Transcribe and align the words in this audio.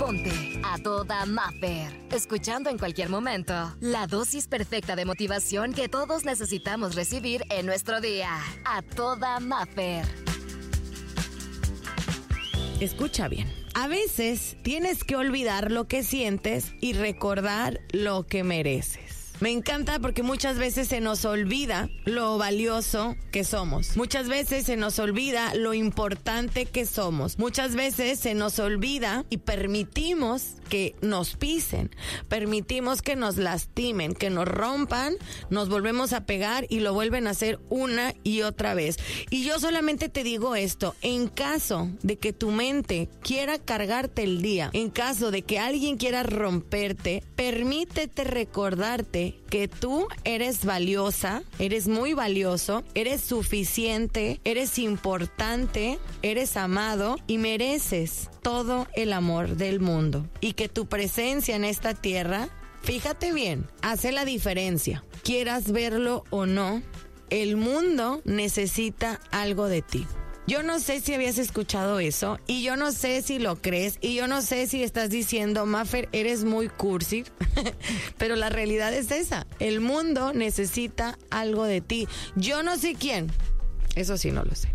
Ponte 0.00 0.32
a 0.64 0.78
toda 0.78 1.26
Maffer. 1.26 1.92
Escuchando 2.10 2.70
en 2.70 2.78
cualquier 2.78 3.10
momento 3.10 3.52
la 3.80 4.06
dosis 4.06 4.48
perfecta 4.48 4.96
de 4.96 5.04
motivación 5.04 5.74
que 5.74 5.90
todos 5.90 6.24
necesitamos 6.24 6.94
recibir 6.94 7.44
en 7.50 7.66
nuestro 7.66 8.00
día. 8.00 8.30
A 8.64 8.80
toda 8.80 9.38
Maffer. 9.40 10.06
Escucha 12.80 13.28
bien. 13.28 13.52
A 13.74 13.88
veces 13.88 14.56
tienes 14.62 15.04
que 15.04 15.16
olvidar 15.16 15.70
lo 15.70 15.86
que 15.86 16.02
sientes 16.02 16.72
y 16.80 16.94
recordar 16.94 17.82
lo 17.92 18.26
que 18.26 18.42
mereces. 18.42 19.09
Me 19.40 19.50
encanta 19.50 19.98
porque 20.00 20.22
muchas 20.22 20.58
veces 20.58 20.88
se 20.88 21.00
nos 21.00 21.24
olvida 21.24 21.88
lo 22.04 22.36
valioso 22.36 23.16
que 23.32 23.42
somos. 23.42 23.96
Muchas 23.96 24.28
veces 24.28 24.66
se 24.66 24.76
nos 24.76 24.98
olvida 24.98 25.54
lo 25.54 25.72
importante 25.72 26.66
que 26.66 26.84
somos. 26.84 27.38
Muchas 27.38 27.74
veces 27.74 28.20
se 28.20 28.34
nos 28.34 28.58
olvida 28.58 29.24
y 29.30 29.38
permitimos 29.38 30.56
que 30.70 30.94
nos 31.02 31.36
pisen. 31.36 31.90
Permitimos 32.28 33.02
que 33.02 33.16
nos 33.16 33.36
lastimen, 33.36 34.14
que 34.14 34.30
nos 34.30 34.48
rompan, 34.48 35.16
nos 35.50 35.68
volvemos 35.68 36.14
a 36.14 36.24
pegar 36.24 36.64
y 36.70 36.80
lo 36.80 36.94
vuelven 36.94 37.26
a 37.26 37.30
hacer 37.30 37.60
una 37.68 38.14
y 38.22 38.40
otra 38.40 38.72
vez. 38.72 38.96
Y 39.28 39.44
yo 39.44 39.58
solamente 39.58 40.08
te 40.08 40.24
digo 40.24 40.54
esto, 40.54 40.94
en 41.02 41.28
caso 41.28 41.90
de 42.02 42.16
que 42.16 42.32
tu 42.32 42.50
mente 42.50 43.10
quiera 43.22 43.58
cargarte 43.58 44.22
el 44.22 44.40
día, 44.40 44.70
en 44.72 44.88
caso 44.88 45.30
de 45.30 45.42
que 45.42 45.58
alguien 45.58 45.98
quiera 45.98 46.22
romperte, 46.22 47.22
permítete 47.36 48.24
recordarte 48.24 49.39
que 49.50 49.66
tú 49.68 50.06
eres 50.24 50.64
valiosa, 50.64 51.42
eres 51.58 51.88
muy 51.88 52.14
valioso, 52.14 52.84
eres 52.94 53.20
suficiente, 53.20 54.40
eres 54.44 54.78
importante, 54.78 55.98
eres 56.22 56.56
amado 56.56 57.16
y 57.26 57.38
mereces 57.38 58.30
todo 58.42 58.86
el 58.94 59.12
amor 59.12 59.56
del 59.56 59.80
mundo. 59.80 60.26
Y 60.40 60.52
que 60.52 60.68
tu 60.68 60.86
presencia 60.86 61.56
en 61.56 61.64
esta 61.64 61.94
tierra, 61.94 62.48
fíjate 62.82 63.32
bien, 63.32 63.66
hace 63.82 64.12
la 64.12 64.24
diferencia. 64.24 65.04
Quieras 65.24 65.72
verlo 65.72 66.24
o 66.30 66.46
no, 66.46 66.80
el 67.28 67.56
mundo 67.56 68.22
necesita 68.24 69.20
algo 69.32 69.66
de 69.66 69.82
ti. 69.82 70.06
Yo 70.50 70.64
no 70.64 70.80
sé 70.80 71.00
si 71.00 71.14
habías 71.14 71.38
escuchado 71.38 72.00
eso 72.00 72.40
y 72.48 72.64
yo 72.64 72.74
no 72.74 72.90
sé 72.90 73.22
si 73.22 73.38
lo 73.38 73.62
crees 73.62 73.98
y 74.00 74.16
yo 74.16 74.26
no 74.26 74.42
sé 74.42 74.66
si 74.66 74.82
estás 74.82 75.08
diciendo, 75.08 75.64
Maffer, 75.64 76.08
eres 76.10 76.42
muy 76.42 76.68
cursi, 76.68 77.22
pero 78.18 78.34
la 78.34 78.48
realidad 78.48 78.92
es 78.92 79.12
esa. 79.12 79.46
El 79.60 79.80
mundo 79.80 80.32
necesita 80.32 81.16
algo 81.30 81.66
de 81.66 81.80
ti. 81.80 82.08
Yo 82.34 82.64
no 82.64 82.76
sé 82.78 82.96
quién. 82.96 83.30
Eso 83.94 84.16
sí, 84.16 84.32
no 84.32 84.42
lo 84.42 84.56
sé. 84.56 84.72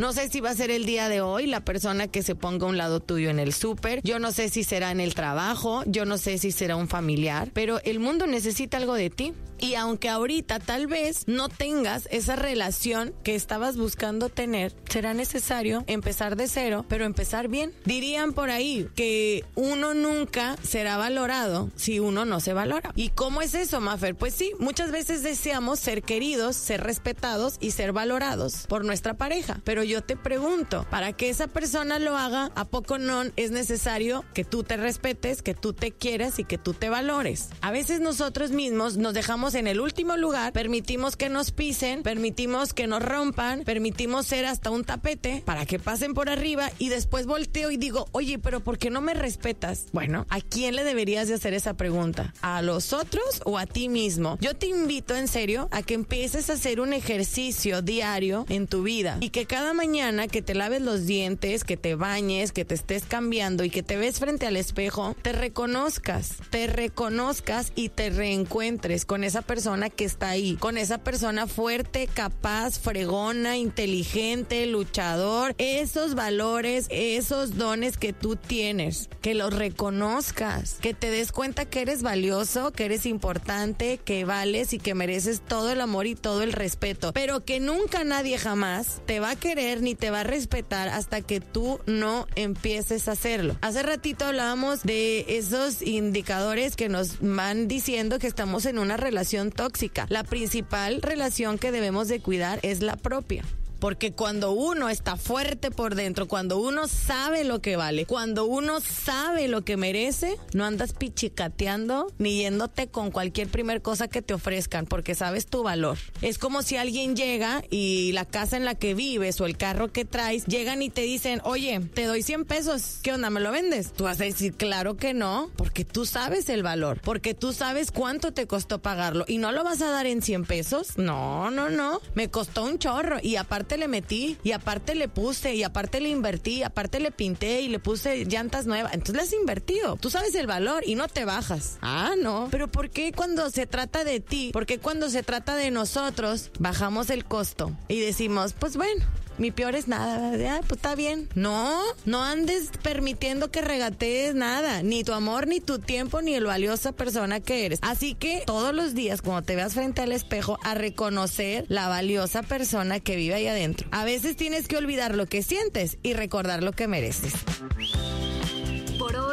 No 0.00 0.14
sé 0.14 0.30
si 0.30 0.40
va 0.40 0.48
a 0.48 0.54
ser 0.54 0.70
el 0.70 0.86
día 0.86 1.10
de 1.10 1.20
hoy 1.20 1.44
la 1.44 1.60
persona 1.60 2.08
que 2.08 2.22
se 2.22 2.34
ponga 2.34 2.64
a 2.64 2.70
un 2.70 2.78
lado 2.78 3.00
tuyo 3.00 3.28
en 3.28 3.38
el 3.38 3.52
súper. 3.52 4.00
Yo 4.02 4.18
no 4.18 4.32
sé 4.32 4.48
si 4.48 4.64
será 4.64 4.92
en 4.92 4.98
el 4.98 5.14
trabajo. 5.14 5.82
Yo 5.84 6.06
no 6.06 6.16
sé 6.16 6.38
si 6.38 6.52
será 6.52 6.76
un 6.76 6.88
familiar. 6.88 7.50
Pero 7.52 7.82
el 7.84 8.00
mundo 8.00 8.26
necesita 8.26 8.78
algo 8.78 8.94
de 8.94 9.10
ti. 9.10 9.34
Y 9.60 9.74
aunque 9.74 10.08
ahorita 10.08 10.58
tal 10.58 10.86
vez 10.86 11.24
no 11.26 11.50
tengas 11.50 12.08
esa 12.10 12.34
relación 12.34 13.12
que 13.22 13.34
estabas 13.34 13.76
buscando 13.76 14.30
tener, 14.30 14.74
será 14.88 15.12
necesario 15.12 15.84
empezar 15.86 16.34
de 16.34 16.48
cero, 16.48 16.86
pero 16.88 17.04
empezar 17.04 17.48
bien. 17.48 17.74
Dirían 17.84 18.32
por 18.32 18.48
ahí 18.48 18.88
que 18.96 19.44
uno 19.56 19.92
nunca 19.92 20.56
será 20.62 20.96
valorado 20.96 21.68
si 21.76 22.00
uno 22.00 22.24
no 22.24 22.40
se 22.40 22.54
valora. 22.54 22.92
¿Y 22.96 23.10
cómo 23.10 23.42
es 23.42 23.54
eso, 23.54 23.82
Maffer? 23.82 24.14
Pues 24.14 24.32
sí, 24.32 24.52
muchas 24.58 24.92
veces 24.92 25.22
deseamos 25.22 25.78
ser 25.78 26.02
queridos, 26.02 26.56
ser 26.56 26.82
respetados 26.82 27.58
y 27.60 27.72
ser 27.72 27.92
valorados 27.92 28.66
por 28.66 28.86
nuestra 28.86 29.12
pareja. 29.18 29.60
Pero 29.64 29.84
yo 29.90 30.02
te 30.02 30.16
pregunto, 30.16 30.86
para 30.88 31.12
que 31.12 31.30
esa 31.30 31.48
persona 31.48 31.98
lo 31.98 32.16
haga, 32.16 32.52
¿a 32.54 32.64
poco 32.64 32.98
no 32.98 33.24
es 33.34 33.50
necesario 33.50 34.24
que 34.34 34.44
tú 34.44 34.62
te 34.62 34.76
respetes, 34.76 35.42
que 35.42 35.52
tú 35.52 35.72
te 35.72 35.90
quieras 35.90 36.38
y 36.38 36.44
que 36.44 36.58
tú 36.58 36.74
te 36.74 36.88
valores? 36.88 37.48
A 37.60 37.72
veces 37.72 37.98
nosotros 37.98 38.52
mismos 38.52 38.96
nos 38.96 39.14
dejamos 39.14 39.54
en 39.56 39.66
el 39.66 39.80
último 39.80 40.16
lugar, 40.16 40.52
permitimos 40.52 41.16
que 41.16 41.28
nos 41.28 41.50
pisen, 41.50 42.04
permitimos 42.04 42.72
que 42.72 42.86
nos 42.86 43.02
rompan, 43.02 43.64
permitimos 43.64 44.26
ser 44.26 44.46
hasta 44.46 44.70
un 44.70 44.84
tapete 44.84 45.42
para 45.44 45.66
que 45.66 45.80
pasen 45.80 46.14
por 46.14 46.30
arriba 46.30 46.70
y 46.78 46.88
después 46.88 47.26
volteo 47.26 47.72
y 47.72 47.76
digo, 47.76 48.06
oye, 48.12 48.38
pero 48.38 48.60
¿por 48.60 48.78
qué 48.78 48.90
no 48.90 49.00
me 49.00 49.14
respetas? 49.14 49.86
Bueno, 49.92 50.24
¿a 50.30 50.40
quién 50.40 50.76
le 50.76 50.84
deberías 50.84 51.26
de 51.26 51.34
hacer 51.34 51.52
esa 51.52 51.74
pregunta? 51.74 52.32
¿A 52.42 52.62
los 52.62 52.92
otros 52.92 53.42
o 53.44 53.58
a 53.58 53.66
ti 53.66 53.88
mismo? 53.88 54.38
Yo 54.40 54.54
te 54.54 54.68
invito 54.68 55.16
en 55.16 55.26
serio 55.26 55.68
a 55.72 55.82
que 55.82 55.94
empieces 55.94 56.48
a 56.48 56.52
hacer 56.52 56.80
un 56.80 56.92
ejercicio 56.92 57.82
diario 57.82 58.46
en 58.48 58.68
tu 58.68 58.84
vida 58.84 59.16
y 59.18 59.30
que 59.30 59.46
cada 59.46 59.74
mañana 59.80 60.28
que 60.28 60.42
te 60.42 60.52
laves 60.52 60.82
los 60.82 61.06
dientes, 61.06 61.64
que 61.64 61.78
te 61.78 61.94
bañes, 61.94 62.52
que 62.52 62.66
te 62.66 62.74
estés 62.74 63.04
cambiando 63.04 63.64
y 63.64 63.70
que 63.70 63.82
te 63.82 63.96
ves 63.96 64.18
frente 64.18 64.46
al 64.46 64.58
espejo, 64.58 65.16
te 65.22 65.32
reconozcas, 65.32 66.34
te 66.50 66.66
reconozcas 66.66 67.72
y 67.74 67.88
te 67.88 68.10
reencuentres 68.10 69.06
con 69.06 69.24
esa 69.24 69.40
persona 69.40 69.88
que 69.88 70.04
está 70.04 70.28
ahí, 70.28 70.56
con 70.56 70.76
esa 70.76 70.98
persona 70.98 71.46
fuerte, 71.46 72.10
capaz, 72.12 72.78
fregona, 72.78 73.56
inteligente, 73.56 74.66
luchador, 74.66 75.54
esos 75.56 76.14
valores, 76.14 76.86
esos 76.90 77.56
dones 77.56 77.96
que 77.96 78.12
tú 78.12 78.36
tienes, 78.36 79.08
que 79.22 79.32
los 79.32 79.50
reconozcas, 79.54 80.74
que 80.82 80.92
te 80.92 81.10
des 81.10 81.32
cuenta 81.32 81.64
que 81.64 81.80
eres 81.80 82.02
valioso, 82.02 82.70
que 82.70 82.84
eres 82.84 83.06
importante, 83.06 83.96
que 83.96 84.26
vales 84.26 84.74
y 84.74 84.78
que 84.78 84.94
mereces 84.94 85.40
todo 85.40 85.70
el 85.72 85.80
amor 85.80 86.06
y 86.06 86.16
todo 86.16 86.42
el 86.42 86.52
respeto, 86.52 87.14
pero 87.14 87.46
que 87.46 87.60
nunca 87.60 88.04
nadie 88.04 88.36
jamás 88.36 89.00
te 89.06 89.20
va 89.20 89.30
a 89.30 89.36
querer 89.36 89.69
ni 89.78 89.94
te 89.94 90.10
va 90.10 90.20
a 90.20 90.24
respetar 90.24 90.88
hasta 90.88 91.20
que 91.20 91.40
tú 91.40 91.80
no 91.86 92.26
empieces 92.34 93.08
a 93.08 93.12
hacerlo. 93.12 93.56
Hace 93.60 93.82
ratito 93.82 94.24
hablábamos 94.24 94.82
de 94.82 95.24
esos 95.28 95.82
indicadores 95.82 96.76
que 96.76 96.88
nos 96.88 97.18
van 97.20 97.68
diciendo 97.68 98.18
que 98.18 98.26
estamos 98.26 98.66
en 98.66 98.78
una 98.78 98.96
relación 98.96 99.50
tóxica. 99.50 100.06
La 100.08 100.24
principal 100.24 101.02
relación 101.02 101.58
que 101.58 101.72
debemos 101.72 102.08
de 102.08 102.20
cuidar 102.20 102.58
es 102.62 102.80
la 102.82 102.96
propia. 102.96 103.44
Porque 103.80 104.12
cuando 104.12 104.52
uno 104.52 104.88
está 104.88 105.16
fuerte 105.16 105.70
por 105.70 105.94
dentro, 105.94 106.28
cuando 106.28 106.58
uno 106.58 106.86
sabe 106.86 107.44
lo 107.44 107.60
que 107.60 107.76
vale, 107.76 108.06
cuando 108.06 108.44
uno 108.44 108.80
sabe 108.80 109.48
lo 109.48 109.64
que 109.64 109.76
merece, 109.76 110.36
no 110.52 110.64
andas 110.64 110.92
pichicateando 110.92 112.12
ni 112.18 112.36
yéndote 112.36 112.88
con 112.88 113.10
cualquier 113.10 113.48
primer 113.48 113.82
cosa 113.82 114.08
que 114.08 114.22
te 114.22 114.34
ofrezcan, 114.34 114.86
porque 114.86 115.14
sabes 115.14 115.46
tu 115.46 115.62
valor. 115.62 115.98
Es 116.20 116.38
como 116.38 116.62
si 116.62 116.76
alguien 116.76 117.16
llega 117.16 117.62
y 117.70 118.12
la 118.12 118.26
casa 118.26 118.56
en 118.56 118.64
la 118.64 118.74
que 118.74 118.94
vives 118.94 119.40
o 119.40 119.46
el 119.46 119.56
carro 119.56 119.88
que 119.88 120.04
traes, 120.04 120.44
llegan 120.44 120.82
y 120.82 120.90
te 120.90 121.02
dicen, 121.02 121.40
oye, 121.44 121.80
te 121.94 122.04
doy 122.04 122.22
100 122.22 122.44
pesos, 122.44 122.98
¿qué 123.02 123.12
onda? 123.12 123.30
¿Me 123.30 123.40
lo 123.40 123.50
vendes? 123.50 123.92
Tú 123.92 124.04
vas 124.04 124.20
a 124.20 124.24
decir, 124.24 124.54
claro 124.54 124.96
que 124.96 125.14
no, 125.14 125.50
porque 125.56 125.84
tú 125.84 126.04
sabes 126.04 126.48
el 126.50 126.62
valor, 126.62 127.00
porque 127.02 127.32
tú 127.32 127.54
sabes 127.54 127.90
cuánto 127.90 128.32
te 128.32 128.46
costó 128.46 128.82
pagarlo 128.82 129.24
y 129.26 129.38
no 129.38 129.52
lo 129.52 129.64
vas 129.64 129.80
a 129.80 129.90
dar 129.90 130.06
en 130.06 130.20
100 130.20 130.44
pesos. 130.44 130.98
No, 130.98 131.50
no, 131.50 131.70
no. 131.70 132.00
Me 132.14 132.30
costó 132.30 132.64
un 132.64 132.78
chorro 132.78 133.16
y 133.22 133.36
aparte 133.36 133.69
le 133.76 133.88
metí 133.88 134.36
y 134.42 134.52
aparte 134.52 134.94
le 134.94 135.08
puse 135.08 135.54
y 135.54 135.62
aparte 135.62 136.00
le 136.00 136.08
invertí, 136.08 136.58
y 136.58 136.62
aparte 136.62 137.00
le 137.00 137.10
pinté 137.10 137.60
y 137.62 137.68
le 137.68 137.78
puse 137.78 138.24
llantas 138.24 138.66
nuevas. 138.66 138.92
Entonces 138.94 139.16
le 139.16 139.22
has 139.22 139.32
invertido. 139.32 139.96
Tú 139.96 140.10
sabes 140.10 140.34
el 140.34 140.46
valor 140.46 140.82
y 140.86 140.94
no 140.94 141.08
te 141.08 141.24
bajas. 141.24 141.78
Ah, 141.82 142.12
no. 142.18 142.48
Pero 142.50 142.68
¿por 142.68 142.90
qué 142.90 143.12
cuando 143.12 143.50
se 143.50 143.66
trata 143.66 144.04
de 144.04 144.20
ti? 144.20 144.50
¿Por 144.52 144.66
qué 144.66 144.78
cuando 144.78 145.10
se 145.10 145.22
trata 145.22 145.56
de 145.56 145.70
nosotros 145.70 146.50
bajamos 146.58 147.10
el 147.10 147.24
costo 147.24 147.72
y 147.88 148.00
decimos, 148.00 148.54
pues 148.58 148.76
bueno, 148.76 149.04
mi 149.40 149.50
peor 149.50 149.74
es 149.74 149.88
nada, 149.88 150.32
ah, 150.54 150.60
pues 150.60 150.78
está 150.78 150.94
bien. 150.94 151.28
No, 151.34 151.80
no 152.04 152.22
andes 152.22 152.70
permitiendo 152.82 153.50
que 153.50 153.62
regatees 153.62 154.34
nada, 154.34 154.82
ni 154.82 155.02
tu 155.02 155.14
amor, 155.14 155.46
ni 155.46 155.60
tu 155.60 155.78
tiempo, 155.78 156.20
ni 156.20 156.34
el 156.34 156.44
valiosa 156.44 156.92
persona 156.92 157.40
que 157.40 157.64
eres. 157.64 157.78
Así 157.82 158.14
que 158.14 158.42
todos 158.46 158.74
los 158.74 158.94
días, 158.94 159.22
cuando 159.22 159.42
te 159.42 159.56
veas 159.56 159.72
frente 159.72 160.02
al 160.02 160.12
espejo, 160.12 160.58
a 160.62 160.74
reconocer 160.74 161.64
la 161.68 161.88
valiosa 161.88 162.42
persona 162.42 163.00
que 163.00 163.16
vive 163.16 163.34
ahí 163.34 163.46
adentro. 163.46 163.88
A 163.92 164.04
veces 164.04 164.36
tienes 164.36 164.68
que 164.68 164.76
olvidar 164.76 165.14
lo 165.14 165.26
que 165.26 165.42
sientes 165.42 165.96
y 166.02 166.12
recordar 166.12 166.62
lo 166.62 166.72
que 166.72 166.86
mereces. 166.86 167.32